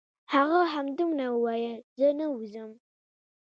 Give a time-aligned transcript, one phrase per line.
[0.33, 2.71] هغه همدومره وویل: ځه زه نه وځم.